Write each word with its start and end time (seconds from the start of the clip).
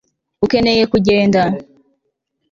ukeneye 0.45 0.83
kugenda 0.91 1.41